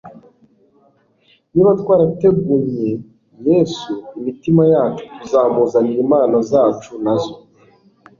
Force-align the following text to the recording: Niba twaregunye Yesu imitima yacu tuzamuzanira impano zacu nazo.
Niba 1.53 1.71
twaregunye 1.81 2.89
Yesu 3.47 3.91
imitima 4.19 4.63
yacu 4.73 5.03
tuzamuzanira 5.19 5.99
impano 6.05 6.37
zacu 6.51 6.91
nazo. 7.03 7.33